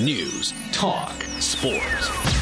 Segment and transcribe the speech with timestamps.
[0.00, 2.37] News, talk, sports.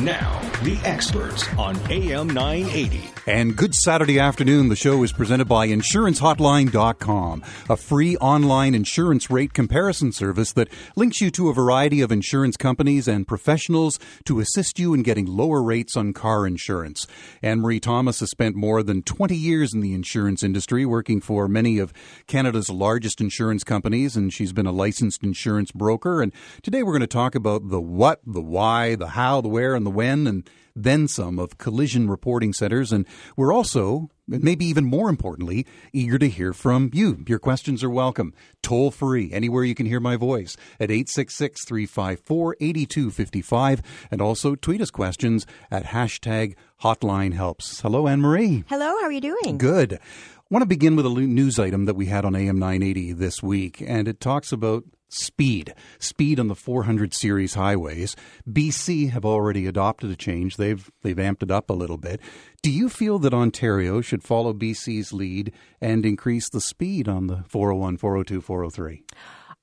[0.00, 3.14] Now, the experts on AM 980.
[3.26, 4.68] And good Saturday afternoon.
[4.68, 11.20] The show is presented by InsuranceHotline.com, a free online insurance rate comparison service that links
[11.20, 15.62] you to a variety of insurance companies and professionals to assist you in getting lower
[15.62, 17.06] rates on car insurance.
[17.40, 21.48] Anne Marie Thomas has spent more than 20 years in the insurance industry, working for
[21.48, 21.94] many of
[22.26, 26.20] Canada's largest insurance companies, and she's been a licensed insurance broker.
[26.20, 26.32] And
[26.62, 29.83] today we're going to talk about the what, the why, the how, the where, and
[29.84, 32.92] the when, and then some of collision reporting centers.
[32.92, 33.06] And
[33.36, 37.24] we're also, maybe even more importantly, eager to hear from you.
[37.28, 38.34] Your questions are welcome.
[38.62, 43.82] Toll free, anywhere you can hear my voice at 866 354 8255.
[44.10, 47.80] And also tweet us questions at hashtag hotline helps.
[47.80, 48.64] Hello, Anne Marie.
[48.68, 49.58] Hello, how are you doing?
[49.58, 49.94] Good.
[49.94, 53.42] I want to begin with a news item that we had on AM 980 this
[53.42, 55.74] week, and it talks about speed.
[55.98, 58.16] Speed on the 400 series highways.
[58.48, 60.56] BC have already adopted a change.
[60.56, 62.20] They've they've amped it up a little bit.
[62.62, 67.44] Do you feel that Ontario should follow BC's lead and increase the speed on the
[67.48, 69.04] 401, 402, 403?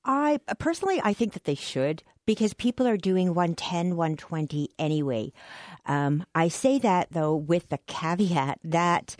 [0.04, 5.32] I personally, I think that they should because people are doing 110, 120 anyway.
[5.86, 9.16] Um, I say that though with the caveat that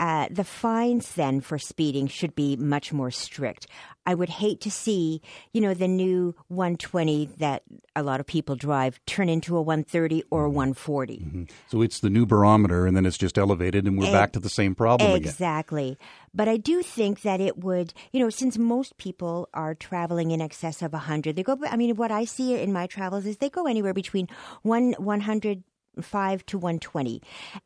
[0.00, 3.66] uh, the fines then for speeding should be much more strict.
[4.06, 5.20] I would hate to see,
[5.52, 7.62] you know, the new 120 that
[7.94, 11.18] a lot of people drive turn into a 130 or a 140.
[11.18, 11.42] Mm-hmm.
[11.66, 14.48] So it's the new barometer, and then it's just elevated, and we're back to the
[14.48, 15.20] same problem exactly.
[15.20, 15.30] again.
[15.30, 15.98] Exactly.
[16.32, 20.40] But I do think that it would, you know, since most people are traveling in
[20.40, 23.50] excess of 100, they go, I mean, what I see in my travels is they
[23.50, 24.28] go anywhere between
[24.62, 27.22] one 105 to 120.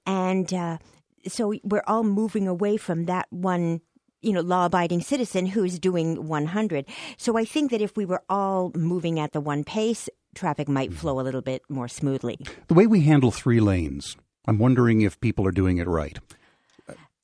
[0.06, 0.78] And, uh,
[1.26, 3.80] so we're all moving away from that one
[4.20, 8.22] you know law abiding citizen who's doing 100 so i think that if we were
[8.28, 10.98] all moving at the one pace traffic might mm-hmm.
[10.98, 15.20] flow a little bit more smoothly the way we handle three lanes i'm wondering if
[15.20, 16.18] people are doing it right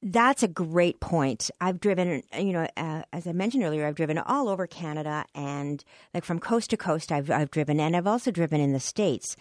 [0.01, 1.51] that's a great point.
[1.61, 5.83] I've driven, you know, uh, as I mentioned earlier, I've driven all over Canada and
[6.15, 9.37] like from coast to coast, I've, I've driven, and I've also driven in the States.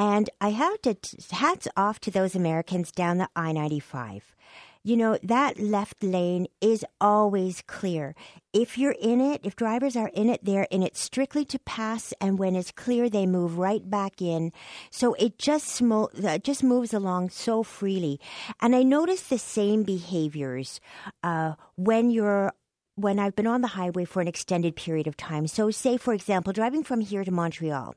[0.00, 0.96] And I have to
[1.30, 4.34] hats off to those Americans down the I 95.
[4.82, 8.14] You know, that left lane is always clear.
[8.54, 12.14] If you're in it, if drivers are in it, they're in it strictly to pass,
[12.18, 14.52] and when it's clear, they move right back in.
[14.90, 18.18] So it just smo- uh, just moves along so freely.
[18.62, 20.80] And I notice the same behaviors
[21.22, 22.54] uh, when you're
[22.94, 25.46] when I've been on the highway for an extended period of time.
[25.46, 27.94] So, say, for example, driving from here to Montreal,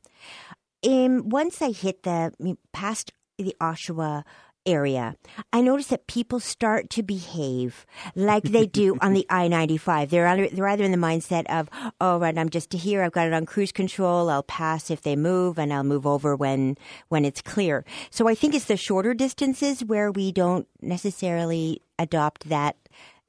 [0.86, 4.24] um, once I hit the past the Oshawa
[4.66, 5.16] area,
[5.52, 7.86] I notice that people start to behave
[8.16, 10.10] like they do on the I ninety five.
[10.10, 13.04] They're either, they're either in the mindset of, oh right, I'm just here.
[13.04, 14.30] I've got it on cruise control.
[14.30, 16.78] I'll pass if they move, and I'll move over when
[17.10, 17.84] when it's clear.
[18.10, 22.78] So I think it's the shorter distances where we don't necessarily adopt that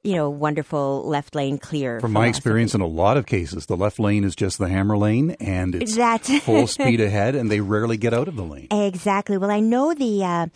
[0.05, 1.99] you know, wonderful left lane clear.
[1.99, 4.95] From my experience, in a lot of cases, the left lane is just the hammer
[4.95, 8.67] lane, and it's That's full speed ahead, and they rarely get out of the lane.
[8.71, 9.37] Exactly.
[9.37, 10.23] Well, I know the.
[10.23, 10.47] Uh,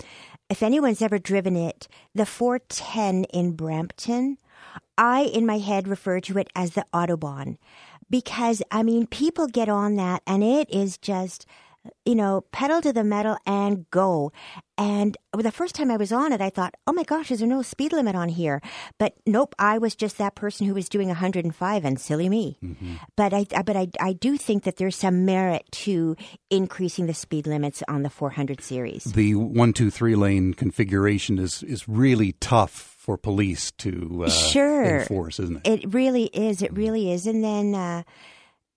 [0.50, 4.38] if anyone's ever driven it, the 410 in Brampton,
[4.98, 7.58] I in my head refer to it as the autobahn,
[8.10, 11.48] because I mean, people get on that, and it is just
[12.06, 14.32] you know, pedal to the metal and go.
[14.78, 17.48] And the first time I was on it, I thought, oh my gosh, is there
[17.48, 18.62] no speed limit on here?
[18.98, 22.58] But nope, I was just that person who was doing 105 and silly me.
[22.64, 22.96] Mm-hmm.
[23.16, 26.16] But I, but I, I do think that there's some merit to
[26.50, 29.04] increasing the speed limits on the 400 series.
[29.04, 35.00] The one, two, three lane configuration is, is really tough for police to uh, sure.
[35.00, 35.84] enforce, isn't it?
[35.84, 36.62] It really is.
[36.62, 37.28] It really is.
[37.28, 38.04] And then, uh,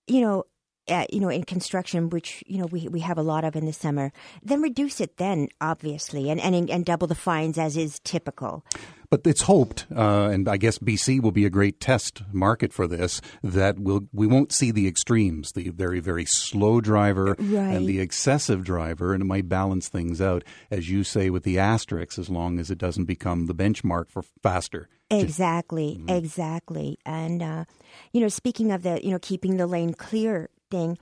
[0.06, 0.44] you know,
[0.92, 3.66] uh, you know, in construction, which you know we we have a lot of in
[3.66, 7.98] the summer, then reduce it then, obviously, and and and double the fines as is
[8.00, 8.64] typical.
[9.10, 12.86] But it's hoped, uh, and I guess BC will be a great test market for
[12.86, 13.20] this.
[13.42, 17.74] That we'll we won't see the extremes, the very very slow driver right.
[17.74, 21.58] and the excessive driver, and it might balance things out, as you say, with the
[21.58, 24.88] asterisks, as long as it doesn't become the benchmark for faster.
[25.10, 26.08] Exactly, mm-hmm.
[26.08, 27.64] exactly, and uh,
[28.12, 30.98] you know, speaking of the you know keeping the lane clear thing,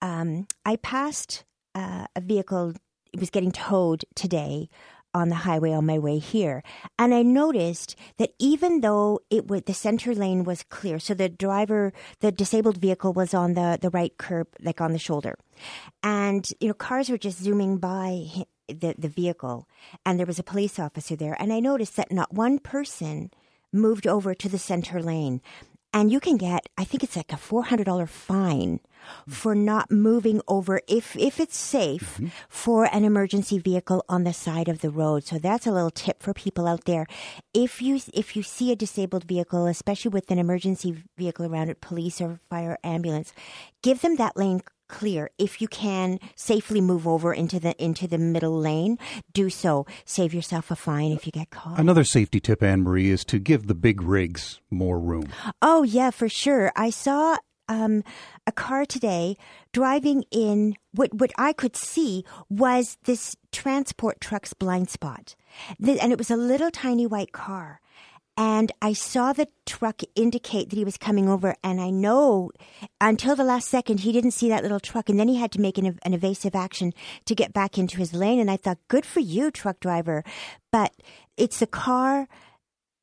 [0.00, 1.44] um, I passed
[1.74, 2.72] uh, a vehicle.
[3.12, 4.68] It was getting towed today
[5.14, 6.62] on the highway on my way here,
[6.98, 11.28] and I noticed that even though it would, the center lane was clear, so the
[11.28, 15.34] driver, the disabled vehicle was on the the right curb, like on the shoulder,
[16.02, 18.28] and you know cars were just zooming by
[18.68, 19.66] the the vehicle,
[20.04, 23.30] and there was a police officer there, and I noticed that not one person
[23.72, 25.40] moved over to the center lane.
[25.92, 28.80] And you can get I think it's like a four hundred dollar fine
[29.26, 32.28] for not moving over if if it's safe mm-hmm.
[32.48, 35.24] for an emergency vehicle on the side of the road.
[35.24, 37.06] So that's a little tip for people out there.
[37.54, 41.80] If you if you see a disabled vehicle, especially with an emergency vehicle around it,
[41.80, 43.32] police or fire ambulance,
[43.82, 45.30] give them that lane clear.
[45.38, 48.98] If you can safely move over into the into the middle lane,
[49.32, 49.86] do so.
[50.04, 51.78] Save yourself a fine if you get caught.
[51.78, 55.28] Another safety tip, Anne Marie, is to give the big rigs more room.
[55.62, 56.72] Oh yeah, for sure.
[56.74, 57.36] I saw
[57.68, 58.02] um,
[58.46, 59.36] a car today
[59.72, 65.36] driving in what what I could see was this transport truck's blind spot,
[65.78, 67.80] and it was a little tiny white car.
[68.38, 72.52] And I saw the truck indicate that he was coming over, and I know
[73.00, 75.60] until the last second he didn't see that little truck, and then he had to
[75.60, 76.94] make an, an evasive action
[77.24, 78.38] to get back into his lane.
[78.38, 80.22] And I thought, good for you, truck driver.
[80.70, 80.92] But
[81.36, 82.28] it's the car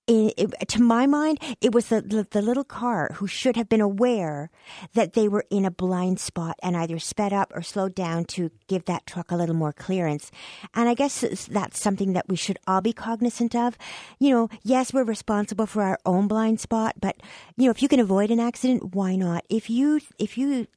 [0.07, 3.81] it, to my mind, it was the, the, the, little car who should have been
[3.81, 4.51] aware
[4.93, 8.51] that they were in a blind spot and either sped up or slowed down to
[8.67, 10.31] give that truck a little more clearance.
[10.75, 13.77] And I guess that's something that we should all be cognizant of.
[14.19, 17.17] You know, yes, we're responsible for our own blind spot, but
[17.57, 19.43] you know, if you can avoid an accident, why not?
[19.49, 20.67] If you if you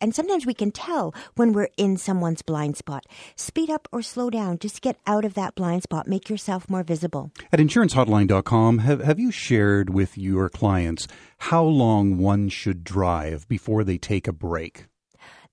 [0.00, 3.04] and sometimes we can tell when we're in someone's blind spot.
[3.36, 4.58] Speed up or slow down.
[4.58, 6.06] Just get out of that blind spot.
[6.06, 7.32] Make yourself more visible.
[7.52, 11.06] At insurancehotline.com, have, have you shared with your clients
[11.38, 14.86] how long one should drive before they take a break?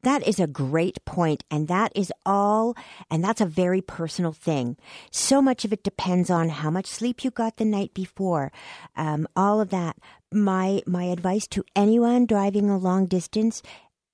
[0.03, 2.75] That is a great point, and that is all,
[3.11, 4.77] and that's a very personal thing.
[5.11, 8.51] So much of it depends on how much sleep you got the night before,
[8.95, 9.97] um, all of that.
[10.31, 13.61] My my advice to anyone driving a long distance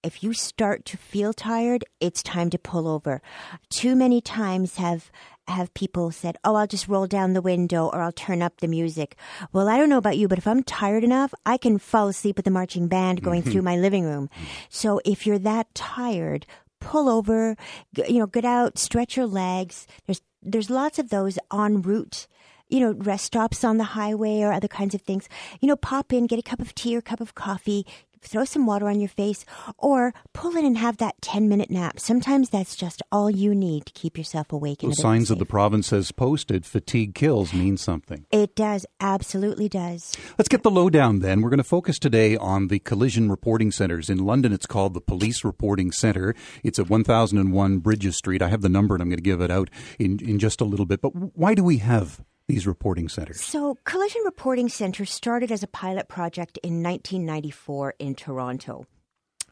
[0.03, 3.21] if you start to feel tired, it's time to pull over.
[3.69, 5.11] Too many times have
[5.47, 8.67] have people said, "Oh, I'll just roll down the window or I'll turn up the
[8.67, 9.15] music."
[9.53, 12.35] Well, I don't know about you, but if I'm tired enough, I can fall asleep
[12.35, 13.51] with the marching band going mm-hmm.
[13.51, 14.29] through my living room.
[14.69, 16.45] So if you're that tired,
[16.79, 17.55] pull over,
[17.95, 19.87] you know, get out, stretch your legs.
[20.05, 22.27] There's there's lots of those en route
[22.69, 25.29] you know, rest stops on the highway or other kinds of things.
[25.61, 27.85] You know, pop in, get a cup of tea or cup of coffee,
[28.21, 29.45] throw some water on your face,
[29.77, 31.99] or pull in and have that 10 minute nap.
[31.99, 34.79] Sometimes that's just all you need to keep yourself awake.
[34.79, 38.25] The signs of the province has posted fatigue kills mean something.
[38.31, 40.15] It does, absolutely does.
[40.37, 41.41] Let's get the lowdown then.
[41.41, 44.09] We're going to focus today on the collision reporting centers.
[44.09, 46.35] In London, it's called the Police Reporting Center.
[46.63, 48.41] It's at 1001 Bridges Street.
[48.41, 49.69] I have the number and I'm going to give it out
[49.99, 51.01] in, in just a little bit.
[51.01, 53.41] But why do we have these reporting centers?
[53.41, 58.85] So, Collision Reporting Center started as a pilot project in 1994 in Toronto.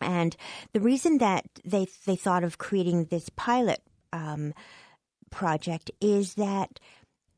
[0.01, 0.35] And
[0.73, 3.81] the reason that they, they thought of creating this pilot
[4.11, 4.53] um,
[5.29, 6.79] project is that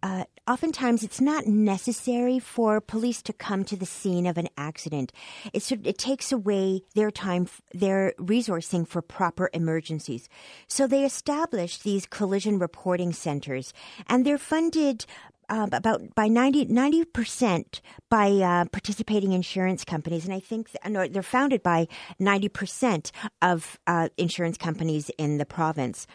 [0.03, 5.11] uh, oftentimes it's not necessary for police to come to the scene of an accident.
[5.53, 10.29] It's, it takes away their time, their resourcing for proper emergencies.
[10.67, 13.73] So they established these collision reporting centers,
[14.07, 15.05] and they're funded
[15.49, 21.23] uh, about by 90 percent by uh, participating insurance companies, and I think no, they're
[21.23, 21.87] founded by
[22.19, 23.11] ninety percent
[23.41, 26.07] of uh, insurance companies in the province.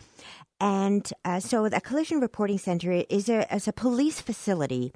[0.60, 4.92] And uh, so the Collision Reporting Center is a, is a police facility,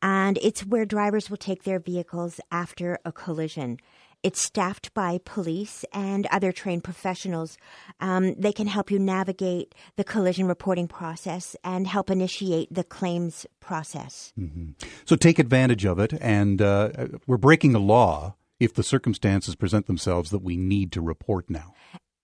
[0.00, 3.78] and it's where drivers will take their vehicles after a collision.
[4.22, 7.56] It's staffed by police and other trained professionals.
[8.00, 13.46] Um, they can help you navigate the collision reporting process and help initiate the claims
[13.60, 14.32] process.
[14.38, 14.72] Mm-hmm.
[15.04, 16.14] So take advantage of it.
[16.20, 16.90] And uh,
[17.26, 21.74] we're breaking a law if the circumstances present themselves that we need to report now.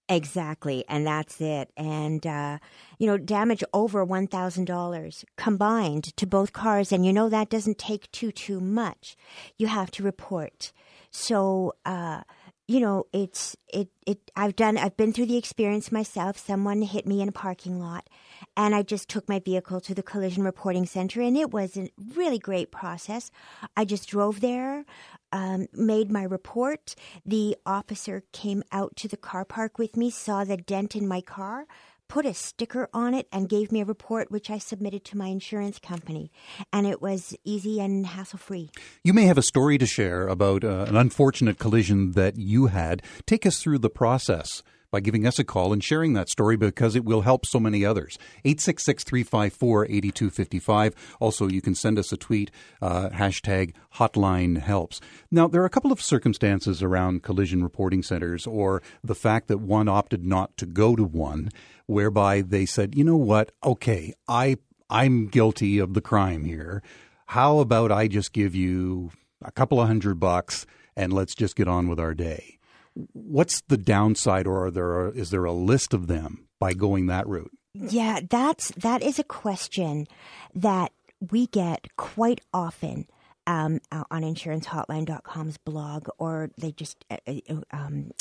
[0.06, 1.70] Exactly, and that's it.
[1.78, 2.58] And uh,
[2.98, 7.48] you know, damage over one thousand dollars combined to both cars, and you know that
[7.48, 9.16] doesn't take too too much.
[9.56, 10.72] You have to report.
[11.14, 12.22] So, uh,
[12.66, 14.18] you know, it's it it.
[14.34, 14.76] I've done.
[14.76, 16.36] I've been through the experience myself.
[16.38, 18.08] Someone hit me in a parking lot,
[18.56, 21.88] and I just took my vehicle to the collision reporting center, and it was a
[22.16, 23.30] really great process.
[23.76, 24.84] I just drove there,
[25.30, 26.96] um, made my report.
[27.24, 31.20] The officer came out to the car park with me, saw the dent in my
[31.20, 31.66] car
[32.08, 35.28] put a sticker on it and gave me a report which I submitted to my
[35.28, 36.30] insurance company.
[36.72, 38.70] And it was easy and hassle free.
[39.02, 43.02] You may have a story to share about uh, an unfortunate collision that you had.
[43.26, 44.62] Take us through the process
[44.94, 47.84] by giving us a call and sharing that story because it will help so many
[47.84, 48.16] others.
[48.44, 51.16] 866 354 8255.
[51.18, 55.00] Also, you can send us a tweet, uh, hashtag hotline helps.
[55.32, 59.58] Now, there are a couple of circumstances around collision reporting centers or the fact that
[59.58, 61.48] one opted not to go to one
[61.86, 63.50] whereby they said, you know what?
[63.64, 64.58] Okay, I,
[64.88, 66.84] I'm guilty of the crime here.
[67.26, 69.10] How about I just give you
[69.42, 72.58] a couple of hundred bucks and let's just get on with our day.
[72.94, 77.26] What's the downside, or are there is there a list of them by going that
[77.26, 77.50] route?
[77.74, 80.06] Yeah, that's that is a question
[80.54, 80.92] that
[81.30, 83.06] we get quite often
[83.46, 88.12] um, on insurancehotline.com's blog, or they just uh, uh, um,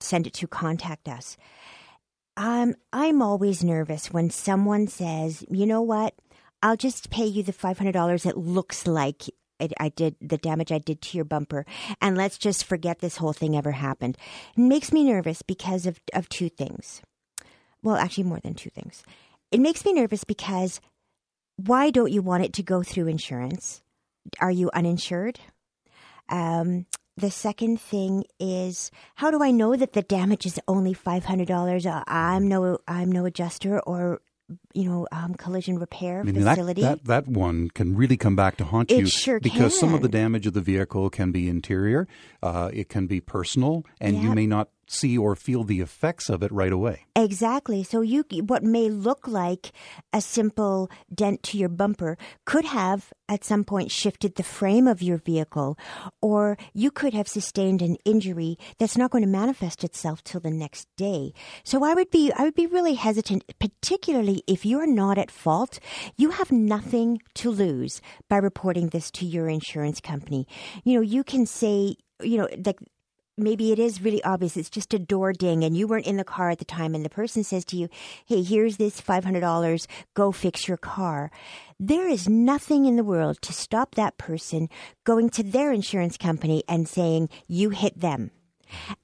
[0.00, 1.36] send it to contact us.
[2.36, 6.14] Um, I'm always nervous when someone says, you know what,
[6.62, 9.24] I'll just pay you the $500 it looks like
[9.78, 11.64] I, did the damage I did to your bumper,
[12.00, 14.16] and let's just forget this whole thing ever happened.
[14.56, 17.02] It makes me nervous because of, of two things.
[17.82, 19.02] Well, actually, more than two things.
[19.50, 20.80] It makes me nervous because
[21.56, 23.82] why don't you want it to go through insurance?
[24.40, 25.40] Are you uninsured?
[26.28, 31.24] Um, the second thing is how do I know that the damage is only five
[31.26, 31.84] hundred dollars?
[31.84, 34.20] Uh, I'm no I'm no adjuster or
[34.74, 36.82] you know um, collision repair I mean, facility.
[36.82, 39.80] That, that, that one can really come back to haunt it you sure because can.
[39.80, 42.08] some of the damage of the vehicle can be interior,
[42.42, 44.24] uh, it can be personal, and yep.
[44.24, 47.06] you may not see or feel the effects of it right away.
[47.16, 47.82] Exactly.
[47.82, 49.72] So you what may look like
[50.12, 55.02] a simple dent to your bumper could have at some point shifted the frame of
[55.02, 55.78] your vehicle
[56.20, 60.50] or you could have sustained an injury that's not going to manifest itself till the
[60.50, 61.32] next day.
[61.64, 65.78] So I would be I would be really hesitant particularly if you're not at fault.
[66.16, 70.46] You have nothing to lose by reporting this to your insurance company.
[70.84, 72.78] You know, you can say you know, like
[73.36, 74.56] maybe it is really obvious.
[74.56, 77.04] It's just a door ding and you weren't in the car at the time and
[77.04, 77.88] the person says to you,
[78.26, 79.86] Hey, here's this $500.
[80.14, 81.30] Go fix your car.
[81.78, 84.68] There is nothing in the world to stop that person
[85.04, 88.30] going to their insurance company and saying you hit them.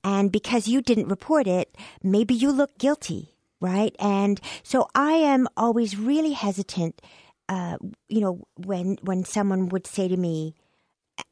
[0.03, 3.95] And because you didn't report it, maybe you look guilty, right?
[3.99, 7.03] And so I am always really hesitant,
[7.49, 7.77] uh,
[8.09, 10.55] you know, when, when someone would say to me,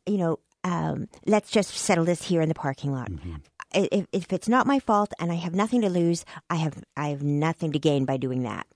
[0.07, 3.11] you know, um, let's just settle this here in the parking lot.
[3.11, 3.37] Mm-hmm.
[3.73, 7.08] If, if it's not my fault and I have nothing to lose, I have I
[7.08, 8.66] have nothing to gain by doing that.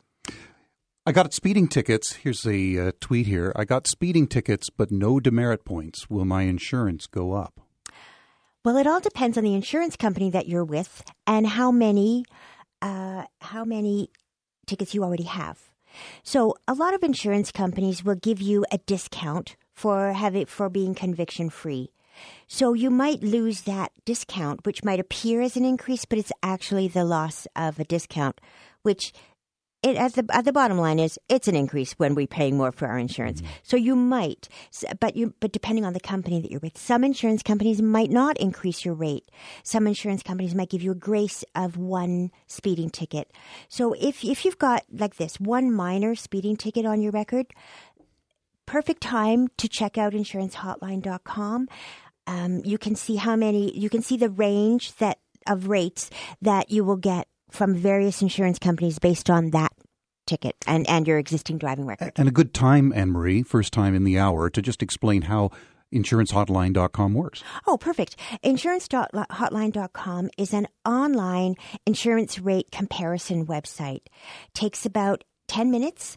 [1.04, 2.12] I got speeding tickets.
[2.12, 3.52] Here's a uh, tweet here.
[3.56, 6.09] I got speeding tickets, but no demerit points.
[6.09, 7.61] Will my insurance go up?
[8.64, 12.25] Well, it all depends on the insurance company that you're with and how many
[12.82, 14.11] uh, how many
[14.66, 15.59] tickets you already have.
[16.23, 20.95] So, a lot of insurance companies will give you a discount for having for being
[20.95, 21.91] conviction free.
[22.47, 26.87] So you might lose that discount, which might appear as an increase, but it's actually
[26.89, 28.43] the loss of a discount,
[28.83, 29.15] which
[29.83, 32.71] it, at the at the bottom line is it's an increase when we're paying more
[32.71, 33.41] for our insurance.
[33.41, 33.53] Mm-hmm.
[33.63, 34.49] So you might,
[35.01, 38.37] but you but depending on the company that you're with, some insurance companies might not
[38.37, 39.31] increase your rate.
[39.63, 43.33] Some insurance companies might give you a grace of one speeding ticket.
[43.71, 47.47] So if if you've got like this one minor speeding ticket on your record,
[48.71, 51.69] perfect time to check out insurancehotline.com.
[52.29, 56.09] Um, you can see how many, you can see the range that of rates
[56.41, 59.73] that you will get from various insurance companies based on that
[60.25, 62.12] ticket and, and your existing driving record.
[62.15, 65.50] And a good time, Anne Marie, first time in the hour, to just explain how
[65.93, 67.43] insurancehotline.com works.
[67.67, 68.15] Oh, perfect.
[68.45, 74.03] Insurancehotline.com is an online insurance rate comparison website.
[74.55, 76.17] Takes about 10 minutes.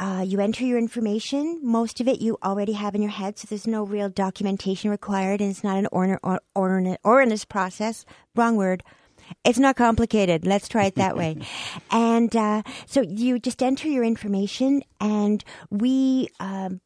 [0.00, 1.60] Uh, you enter your information.
[1.62, 5.42] Most of it you already have in your head, so there's no real documentation required,
[5.42, 8.06] and it's not an or, or, or, onerous process.
[8.34, 8.82] Wrong word.
[9.44, 10.46] It's not complicated.
[10.46, 11.36] Let's try it that way.
[11.90, 16.28] and uh, so you just enter your information, and we.
[16.40, 16.80] Um,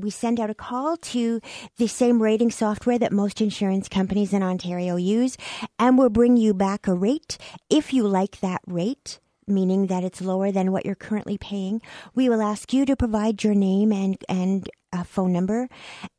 [0.00, 1.40] we send out a call to
[1.76, 5.36] the same rating software that most insurance companies in Ontario use,
[5.76, 7.36] and we'll bring you back a rate.
[7.68, 11.80] If you like that rate, meaning that it's lower than what you're currently paying,
[12.14, 15.68] we will ask you to provide your name and, and a phone number,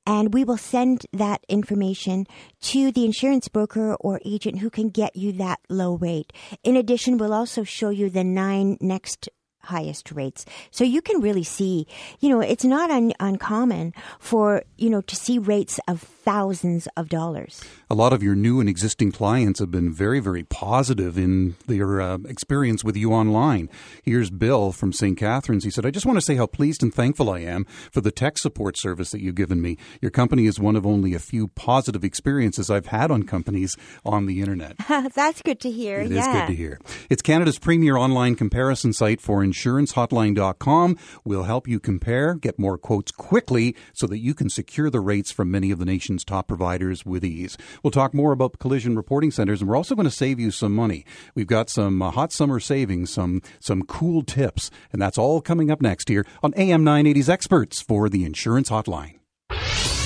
[0.05, 2.27] and we will send that information
[2.61, 6.31] to the insurance broker or agent who can get you that low rate.
[6.63, 9.29] In addition, we'll also show you the nine next
[9.63, 10.45] highest rates.
[10.71, 11.87] So you can really see,
[12.19, 17.09] you know, it's not un- uncommon for, you know, to see rates of thousands of
[17.09, 17.63] dollars.
[17.89, 22.01] A lot of your new and existing clients have been very, very positive in their
[22.01, 23.69] uh, experience with you online.
[24.03, 25.17] Here's Bill from St.
[25.17, 25.63] Catharines.
[25.63, 28.11] He said, I just want to say how pleased and thankful I am for the
[28.11, 29.77] tech support service that you've given me.
[30.01, 34.25] Your company is one of only a few positive experiences I've had on companies on
[34.25, 34.75] the internet.
[35.15, 36.01] That's good to hear.
[36.01, 36.21] It yeah.
[36.21, 36.79] is good to hear.
[37.09, 40.97] It's Canada's premier online comparison site for insurancehotline.com.
[41.23, 45.31] We'll help you compare, get more quotes quickly so that you can secure the rates
[45.31, 47.55] from many of the nation's nation's top providers with ease.
[47.83, 50.73] We'll talk more about collision reporting centers, and we're also going to save you some
[50.73, 51.05] money.
[51.35, 55.69] We've got some uh, hot summer savings, some some cool tips, and that's all coming
[55.69, 59.19] up next here on AM 980's Experts for the Insurance Hotline.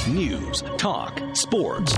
[0.09, 1.95] News, talk, sports.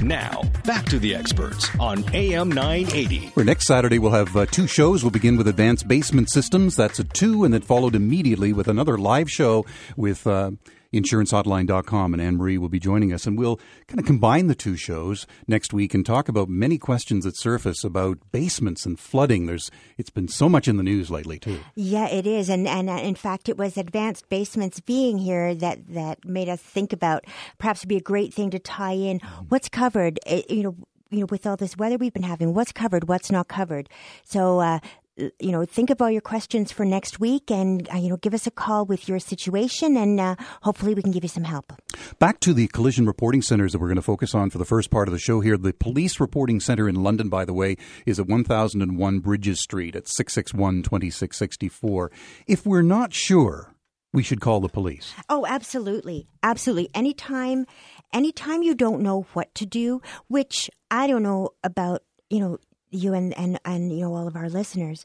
[0.00, 3.28] Now, back to the experts on AM 980.
[3.34, 5.04] For next Saturday, we'll have uh, two shows.
[5.04, 6.74] We'll begin with Advanced Basement Systems.
[6.74, 9.66] That's a 2, and then followed immediately with another live show
[9.96, 10.26] with.
[10.26, 10.52] Uh,
[10.92, 13.26] insurancehotline.com, and Anne Marie will be joining us.
[13.26, 17.24] And we'll kind of combine the two shows next week and talk about many questions
[17.24, 19.46] that surface about basements and flooding.
[19.46, 21.60] There's It's been so much in the news lately, too.
[21.74, 22.48] Yeah, it is.
[22.48, 26.60] And, and uh, in fact, it was advanced basements being here that, that made us
[26.60, 27.24] think about
[27.58, 30.18] perhaps it'd be a great thing to tie in what's covered.
[30.26, 30.76] Eh, you know,
[31.10, 33.88] you know, with all this weather we've been having, what's covered, what's not covered.
[34.24, 34.78] So, uh,
[35.16, 38.32] you know, think of all your questions for next week and, uh, you know, give
[38.32, 41.72] us a call with your situation and uh, hopefully we can give you some help.
[42.18, 44.90] Back to the collision reporting centers that we're going to focus on for the first
[44.90, 45.58] part of the show here.
[45.58, 47.76] The police reporting center in London, by the way,
[48.06, 52.10] is at 1001 Bridges Street at 661 2664.
[52.46, 53.74] If we're not sure,
[54.12, 55.14] we should call the police.
[55.28, 56.26] Oh, absolutely.
[56.42, 56.90] Absolutely.
[56.94, 57.66] Anytime,
[58.12, 62.58] anytime you don't know what to do, which I don't know about, you know,
[62.92, 65.04] you and, and, and you know all of our listeners.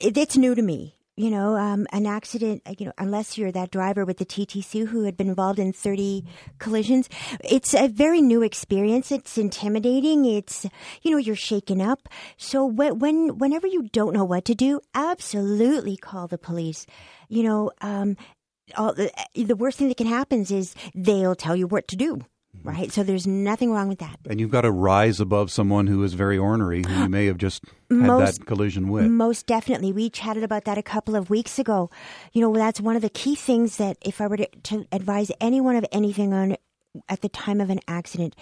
[0.00, 0.96] It, it's new to me.
[1.14, 2.62] You know, um, an accident.
[2.78, 6.24] You know, unless you're that driver with the TTC who had been involved in 30
[6.58, 7.08] collisions,
[7.44, 9.12] it's a very new experience.
[9.12, 10.24] It's intimidating.
[10.24, 10.66] It's
[11.02, 12.08] you know you're shaken up.
[12.38, 16.86] So when, when whenever you don't know what to do, absolutely call the police.
[17.28, 18.16] You know, um,
[18.76, 22.24] all the, the worst thing that can happen is they'll tell you what to do
[22.62, 22.76] Mm-hmm.
[22.76, 22.92] right?
[22.92, 24.18] So there's nothing wrong with that.
[24.28, 27.38] And you've got to rise above someone who is very ornery, who you may have
[27.38, 29.06] just had most, that collision with.
[29.06, 29.92] Most definitely.
[29.92, 31.90] We chatted about that a couple of weeks ago.
[32.32, 35.30] You know, that's one of the key things that if I were to, to advise
[35.40, 36.56] anyone of anything on
[37.08, 38.36] at the time of an accident,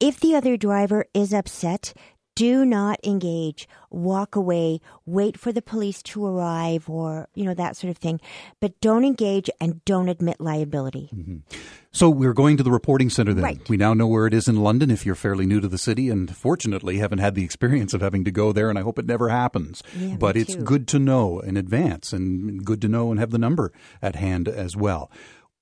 [0.00, 1.92] if the other driver is upset,
[2.40, 3.68] do not engage.
[3.90, 4.80] Walk away.
[5.04, 8.18] Wait for the police to arrive or you know that sort of thing.
[8.60, 11.10] But don't engage and don't admit liability.
[11.14, 11.38] Mm-hmm.
[11.92, 13.44] so we're going to the reporting center then.
[13.44, 13.68] Right.
[13.68, 16.08] we now know where it is in london if you're fairly new to the city
[16.08, 19.06] and fortunately haven't had the experience of having to go there and i hope it
[19.06, 19.82] never happens.
[19.94, 23.38] Yeah, but it's good to know in advance and good to know and have the
[23.38, 25.10] number at hand as well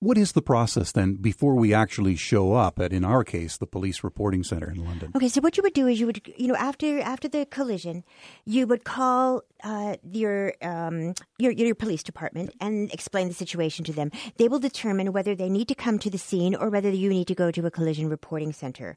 [0.00, 3.66] what is the process then before we actually show up at, in our case, the
[3.66, 5.11] police reporting center in London?
[5.16, 8.04] Okay, so what you would do is you would, you know, after after the collision,
[8.44, 13.92] you would call uh, your, um, your your police department and explain the situation to
[13.92, 14.12] them.
[14.37, 17.26] They will determine whether they need to come to the scene or whether you need
[17.26, 18.96] to go to a collision reporting center.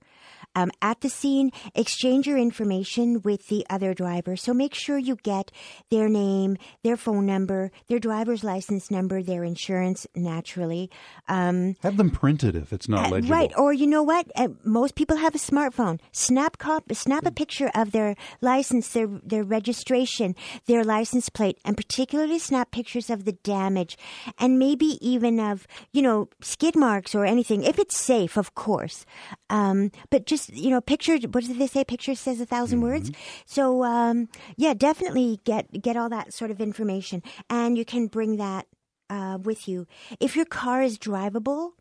[0.54, 4.36] Um, at the scene, exchange your information with the other driver.
[4.36, 5.52] So make sure you get
[5.90, 10.91] their name, their phone number, their driver's license number, their insurance, naturally.
[11.28, 13.36] Um, have them printed if it's not uh, legible.
[13.36, 13.52] Right.
[13.58, 14.28] Or you know what?
[14.36, 16.00] Uh, most people have a smartphone.
[16.12, 21.78] Snap cop, snap a picture of their license, their their registration, their license plate, and
[21.78, 23.98] particularly snap pictures of the damage,
[24.38, 29.06] and maybe even of you know skid marks or anything if it's safe, of course.
[29.50, 31.18] Um, but just you know, picture.
[31.18, 31.84] What did they say?
[31.84, 32.88] Picture says a 1000 mm-hmm.
[32.88, 33.12] words.
[33.46, 38.38] So um, yeah, definitely get get all that sort of information, and you can bring
[38.38, 38.68] that
[39.12, 39.86] uh, with you.
[40.20, 41.74] If your car is drivable,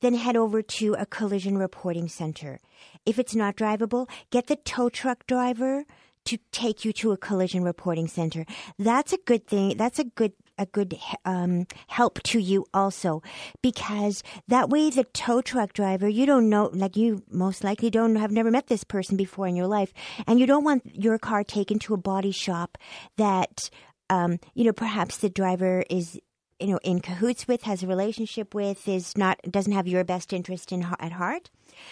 [0.00, 2.60] then head over to a collision reporting center.
[3.06, 5.84] If it's not drivable, get the tow truck driver
[6.24, 8.44] to take you to a collision reporting center.
[8.78, 9.76] That's a good thing.
[9.76, 13.22] That's a good a good um, help to you also
[13.62, 18.16] because that way the tow truck driver you don't know like you most likely don't
[18.16, 19.94] have never met this person before in your life
[20.26, 22.76] and you don't want your car taken to a body shop
[23.16, 23.70] that
[24.10, 26.20] um, you know perhaps the driver is
[26.62, 30.32] you know in cahoots with, has a relationship with, is not doesn't have your best
[30.32, 31.50] interest in at heart.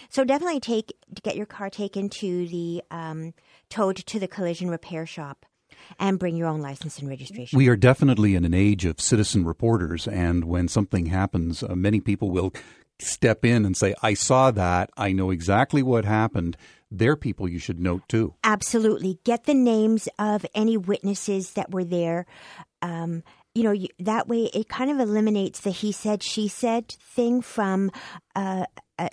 [0.08, 3.34] So definitely take get your car taken to the um,
[3.68, 5.46] towed to the collision repair shop
[5.98, 7.56] and bring your own license and registration.
[7.56, 12.00] We are definitely in an age of citizen reporters, and when something happens, uh, many
[12.00, 12.52] people will
[13.02, 14.90] step in and say, I saw that.
[14.96, 16.56] I know exactly what happened.
[16.90, 18.34] They're people you should note too.
[18.42, 19.18] Absolutely.
[19.24, 22.26] Get the names of any witnesses that were there.
[22.82, 23.22] Um,
[23.54, 27.90] you know, that way it kind of eliminates the he said, she said thing from
[28.36, 28.64] uh,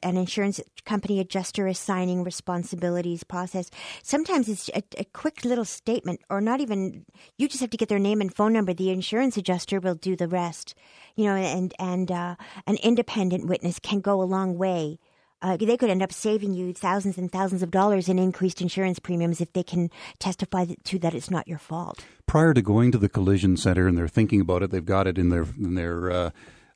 [0.04, 3.70] an insurance company adjuster assigning responsibilities process.
[4.04, 7.06] Sometimes it's a, a, quick little statement, or not even.
[7.38, 8.74] You just have to get their name and phone number.
[8.74, 10.76] The insurance adjuster will do the rest.
[11.16, 15.00] You know, and and uh, an independent witness can go a long way
[15.42, 19.00] uh, they could end up saving you thousands and thousands of dollars in increased insurance
[19.00, 22.04] premiums if they can testify to that it's not your fault.
[22.26, 25.18] Prior to going to the collision center and they're thinking about it, they've got it
[25.18, 26.30] in their in their uh,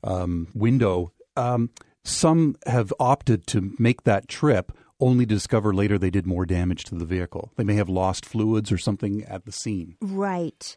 [0.04, 1.12] um, window.
[1.36, 1.70] Um,
[2.04, 6.84] some have opted to make that trip only to discover later they did more damage
[6.84, 7.52] to the vehicle.
[7.56, 9.96] They may have lost fluids or something at the scene.
[10.00, 10.76] Right.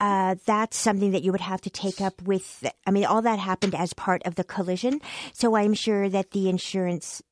[0.00, 2.66] Uh, that's something that you would have to take up with.
[2.86, 5.00] I mean, all that happened as part of the collision.
[5.32, 7.22] So I'm sure that the insurance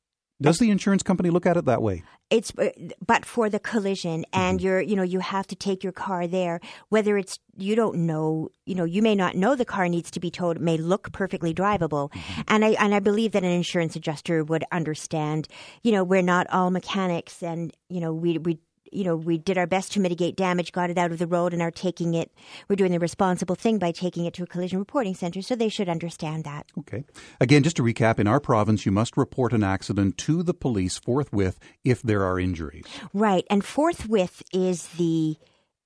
[0.41, 2.03] does the insurance company look at it that way?
[2.31, 2.69] It's uh,
[3.05, 4.65] but for the collision, and mm-hmm.
[4.65, 6.59] you're you know you have to take your car there.
[6.89, 10.19] Whether it's you don't know, you know, you may not know the car needs to
[10.19, 10.57] be towed.
[10.57, 12.41] It may look perfectly drivable, mm-hmm.
[12.47, 15.47] and I and I believe that an insurance adjuster would understand.
[15.83, 18.57] You know, we're not all mechanics, and you know we we
[18.91, 21.53] you know, we did our best to mitigate damage, got it out of the road,
[21.53, 22.31] and are taking it.
[22.67, 25.69] We're doing the responsible thing by taking it to a collision reporting center, so they
[25.69, 26.65] should understand that.
[26.79, 27.03] Okay.
[27.39, 30.97] Again, just to recap, in our province, you must report an accident to the police
[30.97, 32.85] forthwith if there are injuries.
[33.13, 35.37] Right, and forthwith is the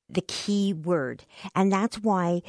[0.10, 2.42] the key word, and that's why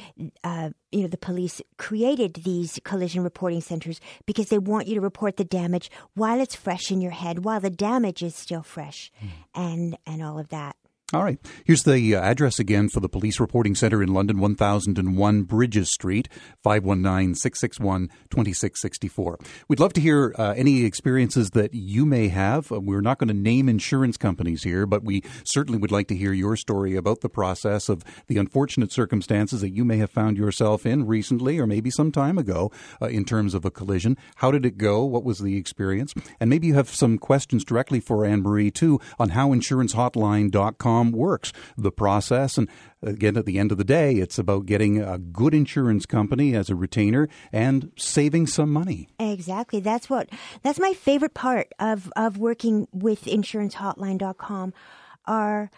[0.43, 5.01] uh, you know the police created these collision reporting centers because they want you to
[5.01, 9.11] report the damage while it's fresh in your head, while the damage is still fresh,
[9.23, 9.29] mm.
[9.55, 10.75] and and all of that.
[11.13, 11.39] All right.
[11.63, 16.27] Here's the uh, address again for the Police Reporting Center in London, 1001 Bridges Street,
[16.61, 19.39] 519 661 2664.
[19.69, 22.69] We'd love to hear uh, any experiences that you may have.
[22.73, 26.15] Uh, we're not going to name insurance companies here, but we certainly would like to
[26.15, 30.35] hear your story about the process of the unfortunate circumstances that you may have found
[30.35, 32.69] yourself in recently or maybe some time ago
[33.01, 34.17] uh, in terms of a collision.
[34.35, 35.05] How did it go?
[35.05, 36.13] What was the experience?
[36.41, 39.53] And maybe you have some questions directly for Anne Marie, too, on how
[41.05, 42.57] works, the process.
[42.57, 42.67] And
[43.01, 46.69] again, at the end of the day, it's about getting a good insurance company as
[46.69, 49.07] a retainer and saving some money.
[49.19, 49.79] Exactly.
[49.79, 50.29] That's what,
[50.63, 54.73] that's my favorite part of, of working with insurancehotline.com
[55.25, 55.69] are,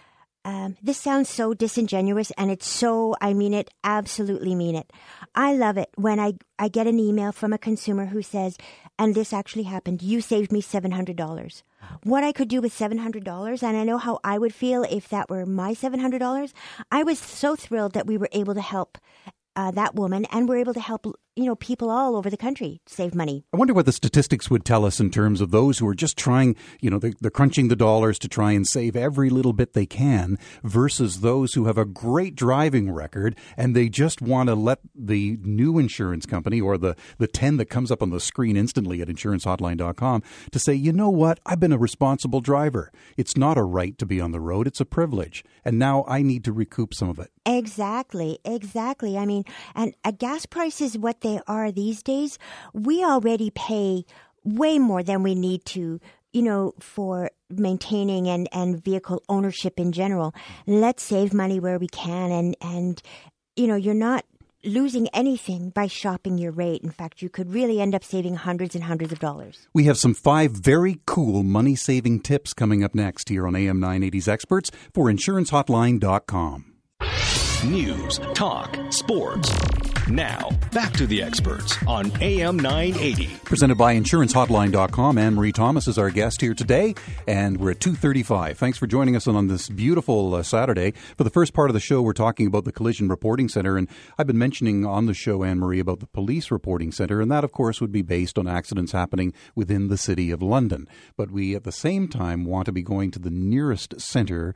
[0.46, 4.92] um, this sounds so disingenuous and it's so, I mean it, absolutely mean it.
[5.36, 8.58] I love it when I, I get an email from a consumer who says,
[9.00, 11.64] and this actually happened, you saved me $700
[12.04, 13.64] what I could do with $700.
[13.64, 16.54] And I know how I would feel if that were my $700.
[16.92, 18.98] I was so thrilled that we were able to help
[19.56, 22.82] uh, that woman, and we're able to help you know people all over the country
[22.86, 23.46] save money.
[23.54, 26.18] I wonder what the statistics would tell us in terms of those who are just
[26.18, 29.74] trying, you know, they're, they're crunching the dollars to try and save every little bit
[29.74, 34.56] they can, versus those who have a great driving record and they just want to
[34.56, 38.58] let the new insurance company or the the ten that comes up on the screen
[38.58, 42.92] instantly at insurancehotline.com to say, you know what, I've been a responsible driver.
[43.18, 46.22] It's not a right to be on the road; it's a privilege, and now I
[46.22, 47.32] need to recoup some of it.
[47.46, 49.18] Exactly, exactly.
[49.18, 49.44] I mean,
[49.76, 52.38] and a gas price is what they are these days.
[52.74, 54.06] We already pay
[54.44, 56.00] way more than we need to,
[56.34, 60.34] you know, for maintaining and, and vehicle ownership in general.
[60.66, 63.02] Let's save money where we can and, and,
[63.56, 64.26] you know, you're not
[64.64, 66.82] losing anything by shopping your rate.
[66.82, 69.68] In fact, you could really end up saving hundreds and hundreds of dollars.
[69.74, 73.80] We have some five very cool money saving tips coming up next here on AM
[73.80, 76.66] 980's Experts for InsuranceHotline.com.
[77.66, 79.52] News, talk, sports.
[80.10, 83.28] Now, back to the experts on AM 980.
[83.46, 85.18] Presented by InsuranceHotline.com.
[85.20, 86.96] Anne Marie Thomas is our guest here today,
[87.28, 88.58] and we're at 235.
[88.58, 90.92] Thanks for joining us on this beautiful uh, Saturday.
[91.16, 93.88] For the first part of the show, we're talking about the Collision Reporting Center, and
[94.18, 97.44] I've been mentioning on the show, Anne Marie, about the Police Reporting Center, and that,
[97.44, 100.88] of course, would be based on accidents happening within the City of London.
[101.18, 104.56] But we, at the same time, want to be going to the nearest center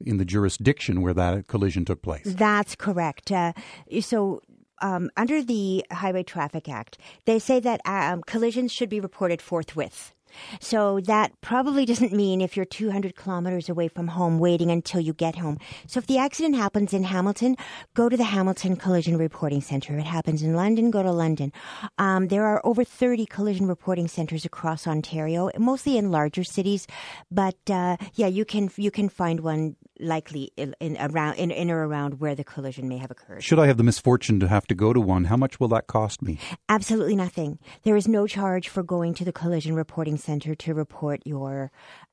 [0.00, 2.24] in the jurisdiction where that collision took place.
[2.24, 3.30] That's correct.
[3.30, 3.52] Uh,
[4.00, 4.40] so
[4.84, 10.12] um, under the Highway Traffic Act, they say that um, collisions should be reported forthwith.
[10.60, 15.12] So that probably doesn't mean if you're 200 kilometers away from home waiting until you
[15.12, 15.58] get home.
[15.86, 17.56] So if the accident happens in Hamilton,
[17.94, 19.94] go to the Hamilton Collision Reporting Center.
[19.94, 21.52] If it happens in London, go to London.
[21.98, 26.86] Um, there are over 30 collision reporting centers across Ontario, mostly in larger cities.
[27.30, 31.70] But uh, yeah, you can you can find one likely in, in around in, in
[31.70, 33.42] or around where the collision may have occurred.
[33.42, 35.86] Should I have the misfortune to have to go to one, how much will that
[35.86, 36.38] cost me?
[36.68, 37.58] Absolutely nothing.
[37.82, 41.70] There is no charge for going to the collision reporting center to report your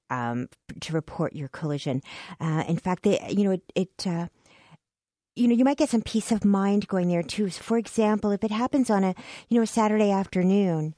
[0.09, 0.49] um,
[0.81, 2.01] to report your collision.
[2.39, 4.27] Uh, in fact, they, you know, it, it uh,
[5.41, 7.49] you know, you might get some peace of mind going there too.
[7.49, 9.15] For example, if it happens on a,
[9.49, 10.93] you know, a Saturday afternoon,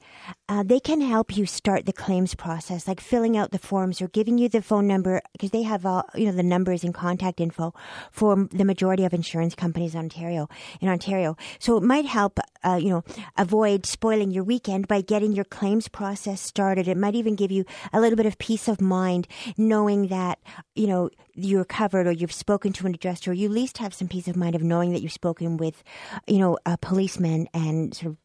[0.50, 4.08] uh, they can help you start the claims process, like filling out the forms or
[4.08, 7.40] giving you the phone number because they have all, you know, the numbers and contact
[7.40, 7.72] info
[8.12, 10.46] for the majority of insurance companies in Ontario.
[10.82, 13.02] In Ontario, so it might help, uh, you know,
[13.38, 16.86] avoid spoiling your weekend by getting your claims process started.
[16.86, 19.26] It might even give you a little bit of peace of mind
[19.56, 20.38] knowing that,
[20.74, 23.92] you know, you're covered or you've spoken to an adjuster, or you at least have
[23.94, 25.82] some peace of mind of knowing that you've spoken with,
[26.26, 28.16] you know, a policeman and sort of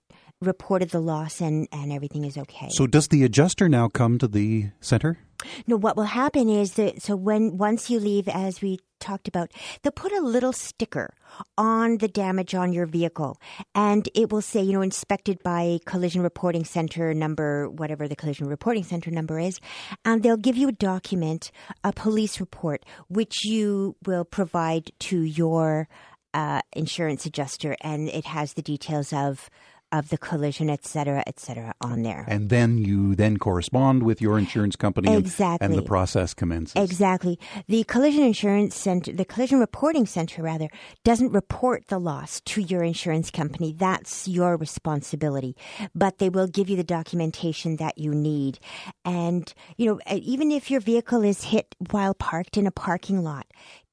[0.41, 2.69] reported the loss and, and everything is okay.
[2.69, 5.19] So does the adjuster now come to the center?
[5.67, 9.52] No, what will happen is that so when once you leave, as we talked about,
[9.82, 11.13] they'll put a little sticker
[11.58, 13.38] on the damage on your vehicle,
[13.73, 18.47] and it will say, you know, inspected by Collision Reporting Center number, whatever the Collision
[18.47, 19.60] Reporting Center number is,
[20.04, 21.52] and they'll give you a document,
[21.86, 25.88] a police report, which you will provide to your
[26.34, 29.49] uh, insurance adjuster, and it has the details of
[29.91, 32.25] of the collision, et cetera, et cetera, on there.
[32.28, 35.65] And then you then correspond with your insurance company, and- Exactly.
[35.65, 36.75] and the process commences.
[36.75, 37.39] Exactly.
[37.67, 40.69] The collision insurance center, the collision reporting center rather,
[41.04, 43.73] doesn't report the loss to your insurance company.
[43.73, 45.56] That's your responsibility.
[45.95, 48.60] But they will give you the documentation that you need.
[49.06, 53.47] And, you know, even if your vehicle is hit while parked in a parking lot,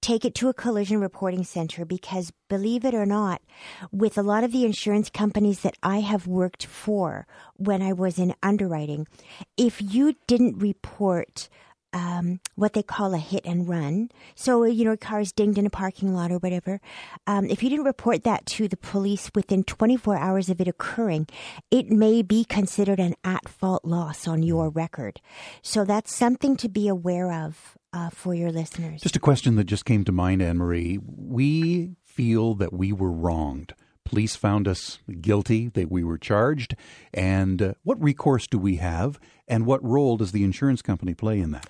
[0.07, 3.43] take it to a collision reporting center because believe it or not,
[3.91, 8.17] with a lot of the insurance companies that I have worked for when I was
[8.17, 9.09] in underwriting,
[9.57, 11.49] if you didn't report
[11.93, 14.11] um, what they call a hit and run.
[14.35, 16.79] So, you know, a car is dinged in a parking lot or whatever.
[17.27, 21.27] Um, if you didn't report that to the police within 24 hours of it occurring,
[21.71, 25.21] it may be considered an at fault loss on your record.
[25.63, 29.01] So that's something to be aware of uh, for your listeners.
[29.01, 30.99] Just a question that just came to mind, Anne Marie.
[31.03, 33.75] We feel that we were wronged.
[34.05, 36.77] Police found us guilty, that we were charged.
[37.15, 39.19] And uh, what recourse do we have?
[39.49, 41.67] And what role does the insurance company play in that?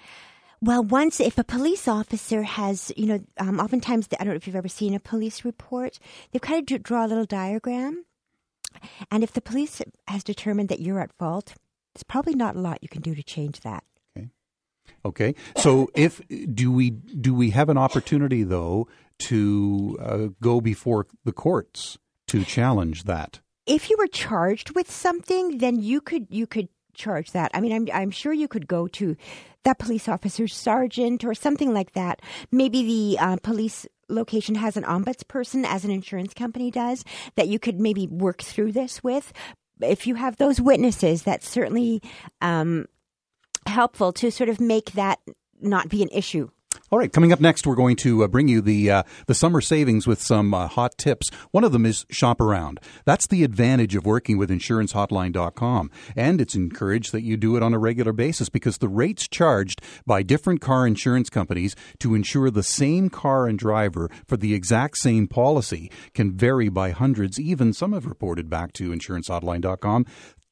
[0.61, 4.47] Well, once if a police officer has, you know, um, oftentimes I don't know if
[4.47, 5.99] you've ever seen a police report.
[6.33, 8.05] They kind of draw a little diagram,
[9.11, 11.55] and if the police has determined that you're at fault,
[11.95, 13.85] there's probably not a lot you can do to change that.
[15.05, 15.35] Okay.
[15.57, 21.33] So if do we do we have an opportunity though to uh, go before the
[21.33, 23.41] courts to challenge that?
[23.67, 27.51] If you were charged with something, then you could you could charge that.
[27.55, 29.17] I mean, I'm I'm sure you could go to
[29.65, 32.21] that police officer's sergeant or something like that.
[32.51, 37.59] Maybe the uh, police location has an ombudsperson, as an insurance company does, that you
[37.59, 39.33] could maybe work through this with.
[39.81, 42.01] If you have those witnesses, that certainly
[42.41, 42.87] um,
[43.77, 45.21] helpful to sort of make that
[45.61, 46.49] not be an issue.
[46.91, 49.61] All right, coming up next, we're going to uh, bring you the uh, the summer
[49.61, 51.31] savings with some uh, hot tips.
[51.51, 52.79] One of them is shop around.
[53.05, 57.75] That's the advantage of working with InsuranceHotline.com, and it's encouraged that you do it on
[57.75, 62.63] a regular basis because the rates charged by different car insurance companies to insure the
[62.63, 67.41] same car and driver for the exact same policy can vary by hundreds.
[67.41, 70.07] Even some have reported back to InsuranceHotline.com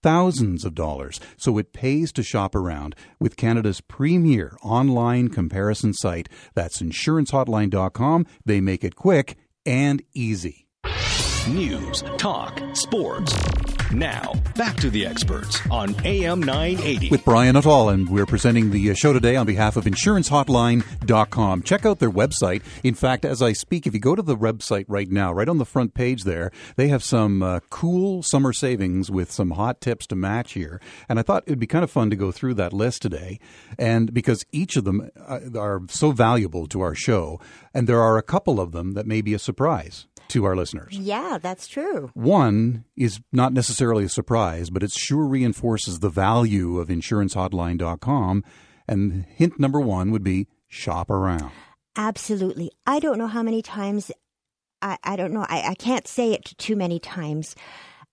[0.05, 1.19] thousands of dollars.
[1.38, 6.29] So it pays to shop around with Canada's premier online comparison site.
[6.55, 8.27] That's insurancehotline.com.
[8.45, 10.63] They make it quick and easy.
[11.49, 13.37] News, talk, sports.
[13.93, 17.11] Now, back to the experts on AM 980.
[17.11, 21.63] With Brian Nuttall, and we're presenting the show today on behalf of insurancehotline.com.
[21.63, 22.63] Check out their website.
[22.83, 25.59] In fact, as I speak, if you go to the website right now, right on
[25.59, 30.07] the front page there, they have some uh, cool summer savings with some hot tips
[30.09, 30.81] to match here.
[31.11, 33.39] And I thought it would be kind of fun to go through that list today.
[33.79, 37.39] And because each of them uh, are so valuable to our show,
[37.75, 40.97] and there are a couple of them that may be a surprise to our listeners.
[40.97, 42.11] Yeah, that's true.
[42.15, 48.45] One is not necessarily a surprise, but it sure reinforces the value of insurancehotline.com.
[48.87, 51.51] And hint number one would be shop around.
[51.97, 52.71] Absolutely.
[52.87, 54.11] I don't know how many times,
[54.83, 57.55] I, I don't know, I, I can't say it too many times.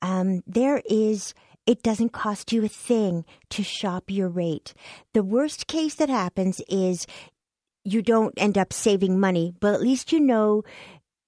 [0.02, 1.34] Um, there is,
[1.66, 4.74] it doesn't cost you a thing to shop your rate.
[5.14, 7.06] The worst case that happens is
[7.84, 10.64] you don't end up saving money, but at least you know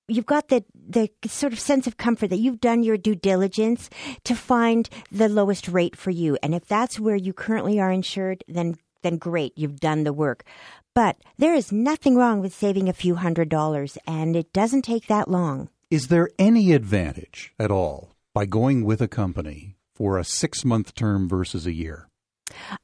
[0.07, 3.89] you've got the the sort of sense of comfort that you've done your due diligence
[4.23, 6.37] to find the lowest rate for you.
[6.43, 10.45] And if that's where you currently are insured, then then great, you've done the work.
[10.93, 15.07] But there is nothing wrong with saving a few hundred dollars, and it doesn't take
[15.07, 15.69] that long.
[15.89, 20.95] Is there any advantage at all by going with a company for a six month
[20.95, 22.07] term versus a year?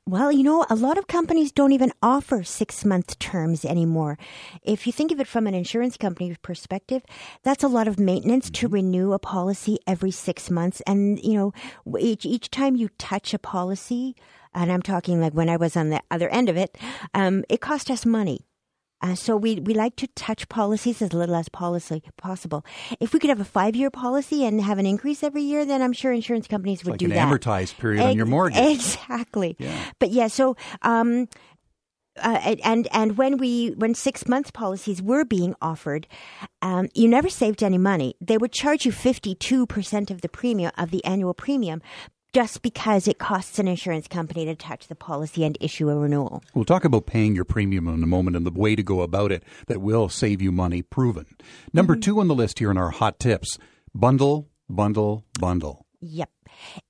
[0.05, 4.17] Well, you know, a lot of companies don't even offer six month terms anymore.
[4.63, 7.03] If you think of it from an insurance company perspective,
[7.43, 10.81] that's a lot of maintenance to renew a policy every six months.
[10.87, 11.53] And, you know,
[11.99, 14.15] each, each time you touch a policy,
[14.53, 16.77] and I'm talking like when I was on the other end of it,
[17.13, 18.48] um, it cost us money.
[19.01, 22.65] Uh, so we, we like to touch policies as little as policy possible.
[22.99, 25.81] If we could have a five year policy and have an increase every year, then
[25.81, 27.27] I'm sure insurance companies would like do an that.
[27.27, 28.57] amortized period on your mortgage.
[28.57, 29.55] Exactly.
[29.59, 29.77] Yeah.
[29.99, 31.27] But yeah, so um,
[32.21, 36.07] uh, and and when we when six month policies were being offered,
[36.61, 38.15] um, you never saved any money.
[38.19, 41.81] They would charge you fifty two percent of the premium of the annual premium.
[42.33, 46.43] Just because it costs an insurance company to touch the policy and issue a renewal.
[46.53, 49.31] We'll talk about paying your premium in a moment and the way to go about
[49.31, 51.25] it that will save you money proven.
[51.73, 52.01] Number mm-hmm.
[52.01, 53.57] two on the list here in our hot tips
[53.93, 55.85] bundle, bundle, bundle.
[56.01, 56.29] Yep.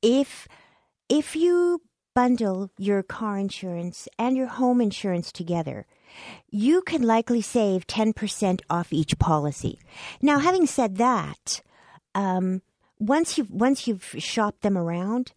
[0.02, 0.47] If
[1.08, 1.82] if you
[2.13, 5.86] bundle your car insurance and your home insurance together,
[6.49, 9.80] you can likely save 10% off each policy.
[10.21, 11.62] Now, having said that,
[12.15, 12.62] um,
[12.99, 15.31] once you've once you've shopped them around,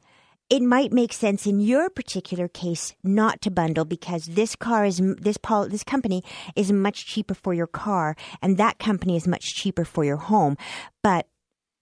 [0.51, 5.01] it might make sense in your particular case not to bundle because this car is
[5.19, 6.23] this pol- this company
[6.55, 10.59] is much cheaper for your car and that company is much cheaper for your home.
[11.03, 11.27] But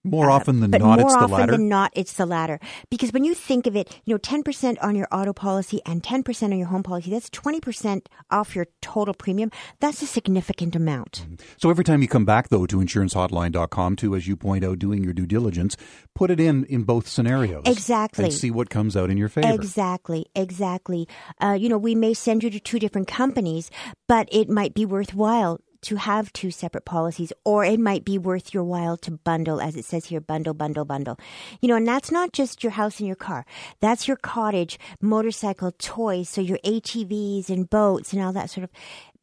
[0.05, 1.29] more uh, often than not, it's the latter.
[1.29, 2.59] More often than not, it's the latter.
[2.91, 6.43] Because when you think of it, you know, 10% on your auto policy and 10%
[6.45, 9.51] on your home policy, that's 20% off your total premium.
[9.81, 11.23] That's a significant amount.
[11.25, 11.35] Mm-hmm.
[11.59, 15.05] So every time you come back, though, to insurancehotline.com to, as you point out, doing
[15.05, 15.77] your due diligence,
[16.15, 17.65] put it in in both scenarios.
[17.67, 18.25] Exactly.
[18.25, 19.53] And see what comes out in your favor.
[19.53, 20.27] Exactly.
[20.35, 21.09] Exactly.
[21.43, 23.71] Uh, you know, we may send you to two different companies,
[24.09, 28.53] but it might be worthwhile to have two separate policies, or it might be worth
[28.53, 31.19] your while to bundle, as it says here, bundle, bundle, bundle.
[31.61, 33.47] You know, and that's not just your house and your car.
[33.81, 38.71] That's your cottage, motorcycle, toys, so your ATVs and boats and all that sort of.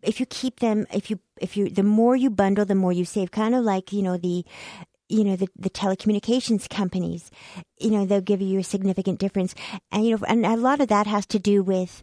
[0.01, 3.05] If you keep them, if you, if you, the more you bundle, the more you
[3.05, 3.31] save.
[3.31, 4.45] Kind of like, you know, the,
[5.09, 7.31] you know the, the telecommunications companies
[7.79, 9.55] you know they'll give you a significant difference
[9.89, 12.01] and you know and a lot of that has to do with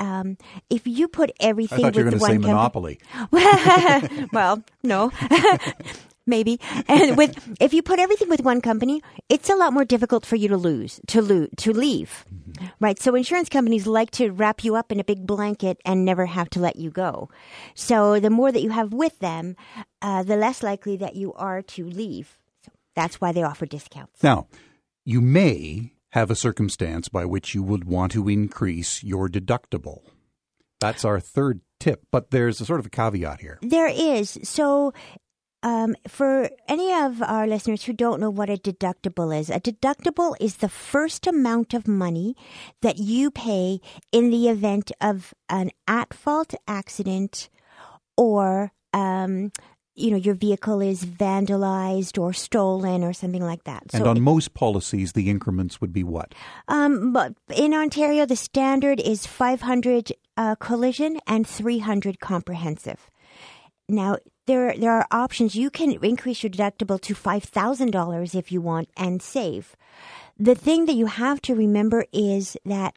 [0.00, 0.36] um,
[0.70, 3.00] if you put everything I thought with you were going to say monopoly.
[4.32, 5.12] well, no.
[6.28, 6.60] Maybe.
[6.88, 10.34] And with if you put everything with one company, it's a lot more difficult for
[10.34, 12.24] you to lose, to lose, to leave.
[12.34, 12.66] Mm-hmm.
[12.80, 12.98] Right?
[13.00, 16.50] So insurance companies like to wrap you up in a big blanket and never have
[16.50, 17.28] to let you go.
[17.74, 19.54] So the more that you have with them,
[20.02, 22.38] uh, the less likely that you are to leave.
[22.64, 24.20] So that's why they offer discounts.
[24.20, 24.48] Now,
[25.04, 30.00] you may have a circumstance by which you would want to increase your deductible.
[30.80, 33.58] That's our third tip, but there's a sort of a caveat here.
[33.60, 34.38] There is.
[34.42, 34.94] So,
[35.62, 40.34] um, for any of our listeners who don't know what a deductible is, a deductible
[40.40, 42.34] is the first amount of money
[42.80, 47.50] that you pay in the event of an at fault accident
[48.16, 49.52] or um,
[49.96, 53.82] you know your vehicle is vandalized or stolen or something like that.
[53.92, 56.34] And so on most policies, the increments would be what?
[56.68, 63.10] Um, but in Ontario, the standard is 500 uh, collision and 300 comprehensive.
[63.88, 65.54] Now there there are options.
[65.54, 69.76] You can increase your deductible to five thousand dollars if you want and save.
[70.38, 72.96] The thing that you have to remember is that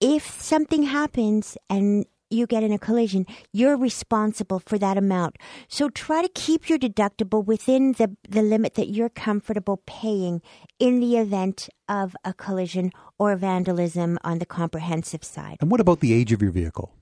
[0.00, 5.36] if something happens and you get in a collision, you're responsible for that amount.
[5.68, 10.42] So try to keep your deductible within the, the limit that you're comfortable paying
[10.78, 15.58] in the event of a collision or vandalism on the comprehensive side.
[15.60, 16.92] And what about the age of your vehicle?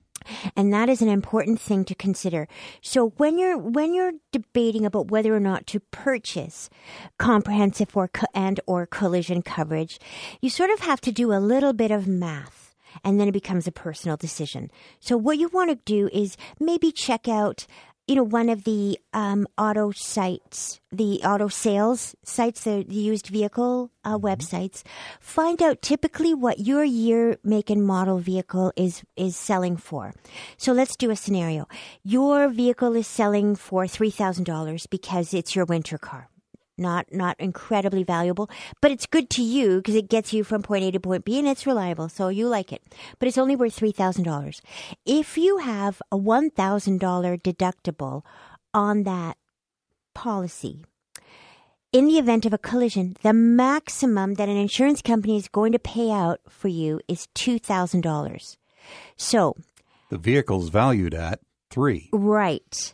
[0.55, 2.47] and that is an important thing to consider.
[2.81, 6.69] So when you're when you're debating about whether or not to purchase
[7.17, 9.99] comprehensive or and or collision coverage,
[10.41, 12.66] you sort of have to do a little bit of math
[13.03, 14.71] and then it becomes a personal decision.
[14.99, 17.67] So what you want to do is maybe check out
[18.07, 23.91] you know, one of the um, auto sites, the auto sales sites, the, used vehicle
[24.05, 24.25] uh, mm-hmm.
[24.25, 24.83] websites,
[25.19, 30.13] find out typically what your year, make, and model vehicle is is selling for.
[30.55, 31.67] So let's do a scenario.
[32.03, 36.29] Your vehicle is selling for three thousand dollars because it's your winter car
[36.77, 38.49] not not incredibly valuable,
[38.81, 41.39] but it's good to you because it gets you from point A to point B
[41.39, 42.83] and it's reliable, so you like it.
[43.19, 44.61] But it's only worth three thousand dollars.
[45.05, 48.23] If you have a one thousand dollar deductible
[48.73, 49.37] on that
[50.13, 50.85] policy,
[51.91, 55.79] in the event of a collision, the maximum that an insurance company is going to
[55.79, 58.57] pay out for you is two thousand dollars.
[59.15, 59.55] So
[60.09, 62.09] the vehicle's valued at three.
[62.11, 62.93] Right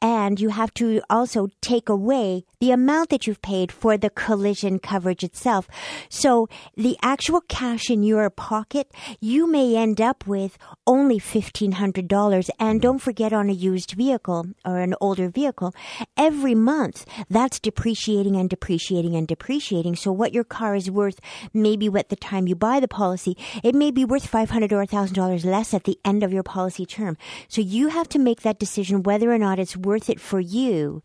[0.00, 4.78] and you have to also take away the amount that you've paid for the collision
[4.78, 5.68] coverage itself.
[6.08, 11.72] So the actual cash in your pocket, you may end up with only $1,500.
[11.78, 12.78] And mm-hmm.
[12.78, 15.74] don't forget on a used vehicle or an older vehicle,
[16.16, 19.96] every month that's depreciating and depreciating and depreciating.
[19.96, 21.20] So what your car is worth,
[21.52, 25.44] maybe at the time you buy the policy, it may be worth $500 or $1,000
[25.44, 27.16] less at the end of your policy term.
[27.48, 30.40] So you have to make that decision whether or not it's it's worth it for
[30.40, 31.02] you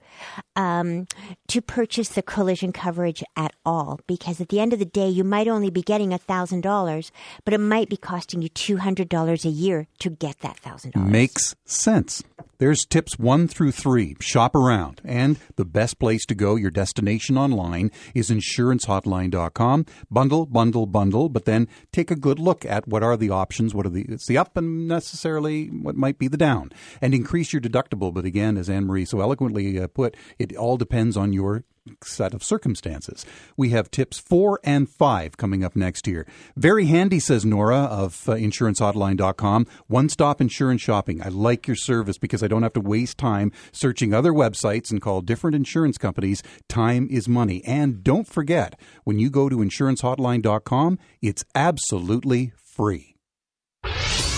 [0.56, 1.06] um,
[1.48, 4.00] to purchase the collision coverage at all.
[4.08, 7.12] Because at the end of the day, you might only be getting $1,000,
[7.44, 10.96] but it might be costing you $200 a year to get that $1,000.
[11.10, 12.24] Makes sense.
[12.64, 14.16] There's tips one through three.
[14.22, 15.02] Shop around.
[15.04, 19.86] And the best place to go, your destination online, is insurancehotline.com.
[20.10, 23.86] Bundle, bundle, bundle, but then take a good look at what are the options, what
[23.86, 26.72] are the, it's the up and necessarily what might be the down.
[27.02, 28.14] And increase your deductible.
[28.14, 31.64] But again, as Anne Marie so eloquently uh, put, it all depends on your
[32.04, 33.26] set of circumstances.
[33.58, 36.26] We have tips four and five coming up next year.
[36.56, 39.68] Very handy, says Nora of uh, insurancehotline.com.
[39.88, 41.22] One stop insurance shopping.
[41.22, 45.02] I like your service because I don't have to waste time searching other websites and
[45.02, 46.42] call different insurance companies.
[46.70, 47.64] Time is money.
[47.66, 53.16] And don't forget, when you go to insurancehotline.com, it's absolutely free.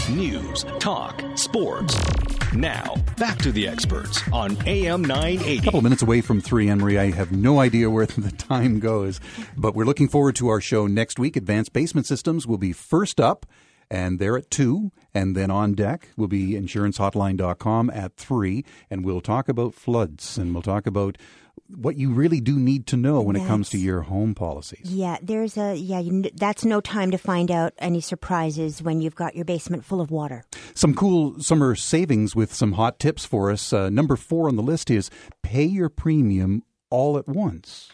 [0.09, 1.97] News, talk, sports.
[2.55, 5.57] Now, back to the experts on AM 980.
[5.57, 6.97] A couple of minutes away from 3, Emery.
[6.97, 9.19] I have no idea where the time goes,
[9.57, 11.35] but we're looking forward to our show next week.
[11.35, 13.45] Advanced Basement Systems will be first up,
[13.89, 14.91] and they're at 2.
[15.13, 18.65] And then on deck will be insurancehotline.com at 3.
[18.89, 21.17] And we'll talk about floods, and we'll talk about
[21.67, 24.91] what you really do need to know when it comes to your home policies.
[24.91, 25.99] Yeah, there's a yeah.
[25.99, 30.01] You, that's no time to find out any surprises when you've got your basement full
[30.01, 30.43] of water.
[30.75, 33.73] Some cool summer savings with some hot tips for us.
[33.73, 35.09] Uh, number four on the list is
[35.41, 37.89] pay your premium all at once.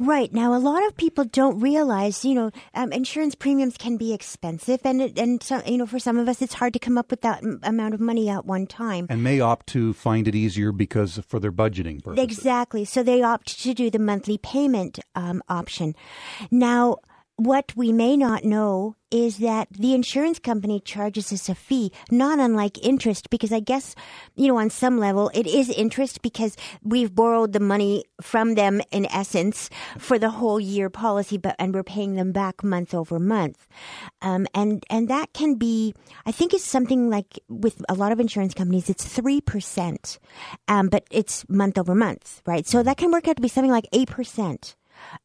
[0.00, 0.32] Right.
[0.32, 4.80] Now, a lot of people don't realize, you know, um, insurance premiums can be expensive.
[4.84, 7.12] And, it, and so, you know, for some of us, it's hard to come up
[7.12, 9.06] with that m- amount of money at one time.
[9.08, 12.24] And may opt to find it easier because for their budgeting purposes.
[12.24, 12.84] Exactly.
[12.84, 15.94] So they opt to do the monthly payment um, option.
[16.50, 16.96] Now,
[17.36, 22.38] what we may not know is that the insurance company charges us a fee, not
[22.38, 23.94] unlike interest, because I guess,
[24.34, 28.80] you know, on some level it is interest because we've borrowed the money from them
[28.90, 33.18] in essence for the whole year policy, but, and we're paying them back month over
[33.18, 33.66] month.
[34.22, 35.94] Um, and, and that can be,
[36.26, 40.18] I think it's something like with a lot of insurance companies, it's 3%,
[40.66, 42.66] um, but it's month over month, right?
[42.66, 44.74] So that can work out to be something like 8%.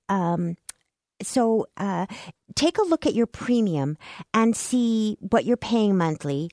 [0.09, 0.57] Um,
[1.21, 2.05] so uh,
[2.55, 3.97] take a look at your premium
[4.33, 6.49] and see what you're paying monthly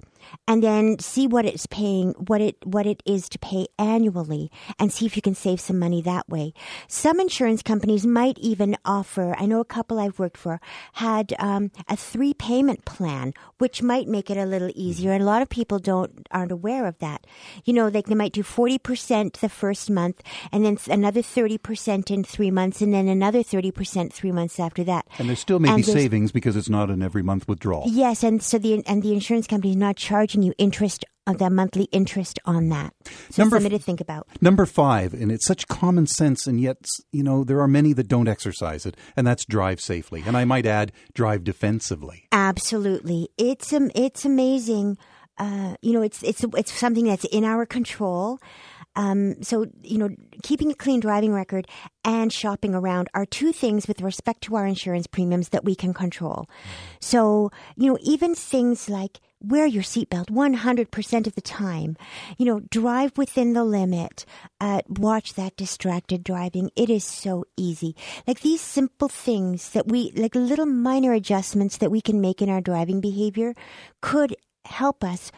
[0.47, 4.93] and then see what it's paying what it what it is to pay annually and
[4.93, 6.53] see if you can save some money that way.
[6.89, 10.61] Some insurance companies might even offer i know a couple i've worked for
[10.95, 15.13] had um, a three payment plan which might make it a little easier.
[15.13, 17.27] And a lot of people don't aren't aware of that.
[17.65, 20.23] You know they, they might do 40% the first month
[20.53, 25.07] and then another 30% in three months and then another 30% three months after that.
[25.19, 27.85] And there still may and be savings because it's not an every month withdrawal.
[27.87, 31.35] Yes and so the and the insurance company is not charging charging you interest of
[31.35, 32.95] uh, the monthly interest on that.
[33.31, 34.27] So number, something to think about.
[34.41, 38.09] Number five, and it's such common sense, and yet you know there are many that
[38.09, 40.23] don't exercise it, and that's drive safely.
[40.27, 42.29] And I might add, drive defensively.
[42.33, 44.97] Absolutely, it's um, it's amazing.
[45.37, 48.39] Uh, you know, it's it's it's something that's in our control.
[48.97, 50.09] Um, so, you know,
[50.43, 51.69] keeping a clean driving record
[52.05, 55.95] and shopping around are two things with respect to our insurance premiums that we can
[55.95, 56.49] control.
[57.01, 61.97] So, you know, even things like wear your seatbelt 100% of the time.
[62.39, 64.25] You know, drive within the limit.
[64.61, 66.71] Uh, watch that distracted driving.
[66.75, 67.95] It is so easy.
[68.27, 72.49] Like these simple things that we, like little minor adjustments that we can make in
[72.49, 73.55] our driving behavior
[74.01, 74.35] could
[74.65, 75.31] help us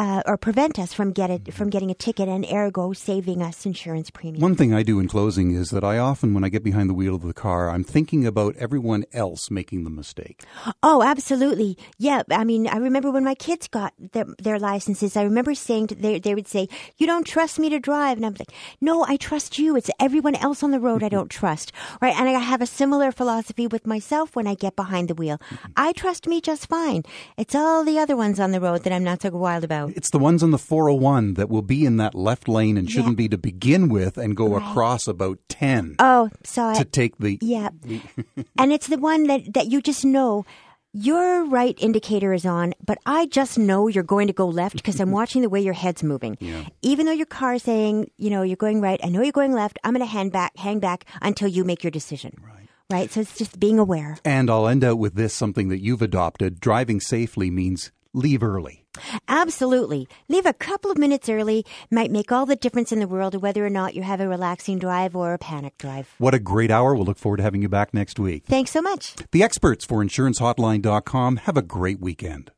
[0.00, 1.52] uh, or prevent us from get it, mm-hmm.
[1.52, 4.40] from getting a ticket and ergo saving us insurance premiums.
[4.42, 6.94] One thing I do in closing is that I often, when I get behind the
[6.94, 10.44] wheel of the car, I'm thinking about everyone else making the mistake.
[10.82, 11.76] Oh, absolutely.
[11.98, 12.22] Yeah.
[12.30, 15.94] I mean, I remember when my kids got their, their licenses, I remember saying to,
[15.94, 18.16] they, they would say, you don't trust me to drive.
[18.16, 19.76] And I'm like, no, I trust you.
[19.76, 21.16] It's everyone else on the road I mm-hmm.
[21.16, 21.72] don't trust.
[22.00, 22.18] Right.
[22.18, 25.36] And I have a similar philosophy with myself when I get behind the wheel.
[25.36, 25.72] Mm-hmm.
[25.76, 27.02] I trust me just fine.
[27.36, 29.89] It's all the other ones on the road that I'm not so wild about.
[29.96, 33.12] It's the ones on the 401 that will be in that left lane and shouldn't
[33.12, 33.24] yeah.
[33.24, 34.70] be to begin with and go right.
[34.70, 35.96] across about 10.
[35.98, 37.70] Oh, so to take the Yeah.
[38.58, 40.44] and it's the one that that you just know
[40.92, 45.00] your right indicator is on, but I just know you're going to go left because
[45.00, 46.36] I'm watching the way your head's moving.
[46.40, 46.64] Yeah.
[46.82, 49.52] Even though your car is saying, you know, you're going right, I know you're going
[49.52, 49.78] left.
[49.84, 52.36] I'm going to hang back, hang back until you make your decision.
[52.42, 52.56] Right.
[52.90, 53.10] Right.
[53.12, 54.18] So it's just being aware.
[54.24, 56.58] And I'll end out with this something that you've adopted.
[56.58, 58.79] Driving safely means leave early.
[59.28, 60.08] Absolutely.
[60.28, 63.64] Leave a couple of minutes early might make all the difference in the world whether
[63.64, 66.14] or not you have a relaxing drive or a panic drive.
[66.18, 66.94] What a great hour.
[66.94, 68.44] We'll look forward to having you back next week.
[68.46, 69.14] Thanks so much.
[69.32, 72.50] The experts for insurancehotline.com have a great weekend.